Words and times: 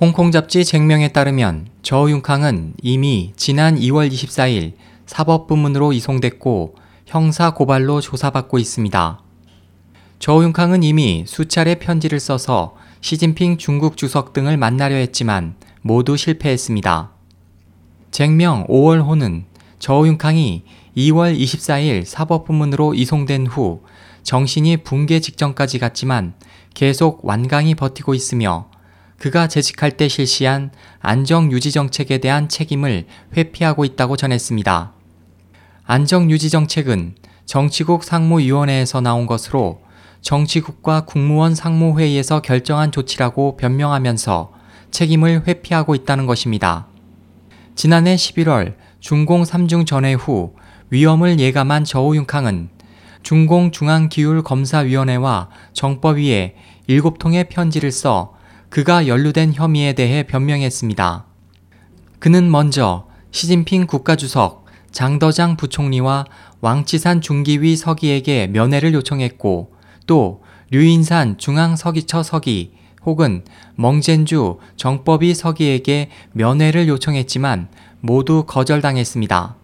홍콩 0.00 0.30
잡지 0.30 0.64
쟁명에 0.64 1.08
따르면 1.08 1.66
저윤캉은 1.82 2.76
이미 2.80 3.34
지난 3.36 3.78
2월 3.78 4.10
24일 4.10 4.72
사법부문으로 5.04 5.92
이송됐고 5.92 6.74
형사 7.04 7.52
고발로 7.52 8.00
조사받고 8.00 8.58
있습니다. 8.58 9.20
저윤캉은 10.18 10.84
이미 10.84 11.24
수차례 11.26 11.74
편지를 11.74 12.18
써서 12.18 12.76
시진핑 13.02 13.58
중국 13.58 13.98
주석 13.98 14.32
등을 14.32 14.56
만나려 14.56 14.96
했지만 14.96 15.54
모두 15.82 16.16
실패했습니다. 16.16 17.10
쟁명 18.10 18.66
5월호는 18.68 19.44
저윤캉이 19.80 20.64
2월 20.96 21.38
24일 21.38 22.06
사법부문으로 22.06 22.94
이송된 22.94 23.48
후 23.48 23.82
정신이 24.22 24.78
붕괴 24.78 25.20
직전까지 25.20 25.78
갔지만 25.78 26.32
계속 26.72 27.22
완강히 27.22 27.74
버티고 27.74 28.14
있으며 28.14 28.70
그가 29.20 29.46
재직할 29.48 29.96
때 29.98 30.08
실시한 30.08 30.70
안정유지 31.00 31.72
정책에 31.72 32.16
대한 32.18 32.48
책임을 32.48 33.04
회피하고 33.36 33.84
있다고 33.84 34.16
전했습니다. 34.16 34.94
안정유지 35.84 36.48
정책은 36.48 37.16
정치국 37.44 38.02
상무위원회에서 38.02 39.02
나온 39.02 39.26
것으로 39.26 39.82
정치국과 40.22 41.04
국무원 41.04 41.54
상무회의에서 41.54 42.40
결정한 42.40 42.92
조치라고 42.92 43.58
변명하면서 43.58 44.52
책임을 44.90 45.46
회피하고 45.46 45.94
있다는 45.94 46.24
것입니다. 46.24 46.86
지난해 47.74 48.16
11월 48.16 48.76
중공 49.00 49.42
3중 49.42 49.86
전회 49.86 50.14
후 50.14 50.54
위험을 50.88 51.38
예감한 51.38 51.84
저우융캉은 51.84 52.70
중공중앙기율검사위원회와 53.22 55.50
정법위에 55.74 56.54
7통의 56.88 57.50
편지를 57.50 57.92
써 57.92 58.39
그가 58.70 59.08
연루된 59.08 59.52
혐의에 59.52 59.94
대해 59.94 60.22
변명했습니다. 60.22 61.24
그는 62.20 62.50
먼저 62.50 63.08
시진핑 63.32 63.88
국가주석, 63.88 64.64
장더장 64.92 65.56
부총리와 65.56 66.24
왕치산 66.60 67.20
중기위 67.20 67.76
서기에게 67.76 68.46
면회를 68.46 68.94
요청했고 68.94 69.72
또 70.06 70.42
류인산 70.70 71.36
중앙서기처 71.38 72.22
서기 72.22 72.72
혹은 73.04 73.42
멍젠주 73.74 74.58
정법위 74.76 75.34
서기에게 75.34 76.10
면회를 76.32 76.86
요청했지만 76.86 77.68
모두 78.00 78.44
거절당했습니다. 78.46 79.56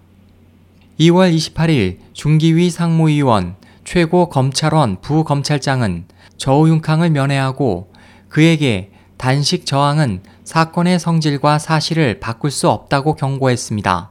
2월 0.99 1.37
28일 1.37 1.99
중기위 2.13 2.71
상무위원 2.71 3.55
최고 3.85 4.29
검찰원 4.29 5.01
부검찰장은 5.01 6.07
저우융캉을 6.39 7.11
면회하고 7.11 7.93
그에게 8.29 8.91
단식 9.17 9.67
저항은 9.67 10.23
사건의 10.45 10.99
성질과 10.99 11.59
사실을 11.59 12.21
바꿀 12.21 12.51
수 12.51 12.69
없다고 12.69 13.15
경고했습니다. 13.15 14.11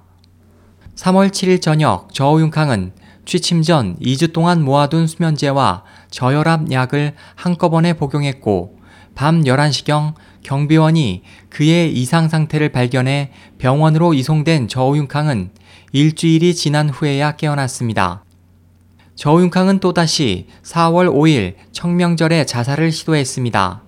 3월 0.96 1.30
7일 1.30 1.62
저녁 1.62 2.14
저우융캉은 2.14 2.94
취침 3.26 3.62
전 3.62 3.98
2주 4.00 4.34
동안 4.34 4.64
모아둔 4.64 5.08
수면제와 5.08 5.84
저혈압 6.10 6.72
약을 6.72 7.16
한꺼번에 7.36 7.94
복용했고 7.94 8.80
밤 9.16 9.44
11시경 9.44 10.14
경비원이 10.44 11.24
그의 11.50 11.94
이상 11.94 12.30
상태를 12.30 12.70
발견해 12.70 13.32
병원으로 13.58 14.14
이송된 14.14 14.68
저우융캉은 14.68 15.52
일주일이 15.92 16.54
지난 16.54 16.90
후에야 16.90 17.36
깨어났습니다. 17.36 18.24
저우융캉은 19.16 19.80
또다시 19.80 20.48
4월 20.64 21.12
5일 21.12 21.56
청명절에 21.72 22.46
자살을 22.46 22.92
시도했습니다. 22.92 23.85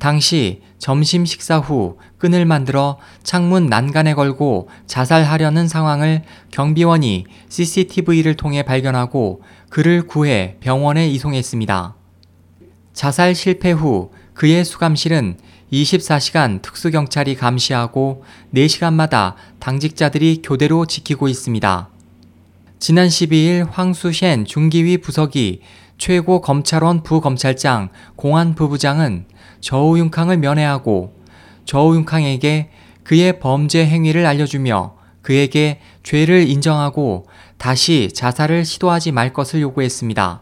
당시 0.00 0.62
점심 0.78 1.26
식사 1.26 1.58
후 1.58 1.98
끈을 2.18 2.46
만들어 2.46 2.98
창문 3.22 3.66
난간에 3.66 4.14
걸고 4.14 4.70
자살하려는 4.86 5.68
상황을 5.68 6.22
경비원이 6.50 7.26
CCTV를 7.48 8.34
통해 8.34 8.62
발견하고 8.62 9.42
그를 9.68 10.06
구해 10.06 10.56
병원에 10.60 11.06
이송했습니다. 11.08 11.94
자살 12.94 13.34
실패 13.34 13.70
후 13.72 14.10
그의 14.32 14.64
수감실은 14.64 15.36
24시간 15.70 16.62
특수경찰이 16.62 17.36
감시하고 17.36 18.24
4시간마다 18.54 19.34
당직자들이 19.58 20.40
교대로 20.42 20.86
지키고 20.86 21.28
있습니다. 21.28 21.90
지난 22.78 23.08
12일 23.08 23.68
황수셴 23.70 24.46
중기위 24.46 24.98
부서기 24.98 25.60
최고 26.00 26.40
검찰원 26.40 27.02
부검찰장 27.02 27.90
공안 28.16 28.54
부부장은 28.54 29.26
저우융캉을 29.60 30.38
면회하고 30.38 31.14
저우융캉에게 31.66 32.70
그의 33.04 33.38
범죄 33.38 33.84
행위를 33.84 34.24
알려주며 34.24 34.96
그에게 35.20 35.78
죄를 36.02 36.48
인정하고 36.48 37.26
다시 37.58 38.08
자살을 38.14 38.64
시도하지 38.64 39.12
말 39.12 39.34
것을 39.34 39.60
요구했습니다. 39.60 40.40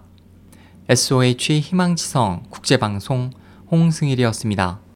SOH 0.90 1.58
희망지성 1.58 2.44
국제방송 2.50 3.30
홍승일이었습니다. 3.72 4.87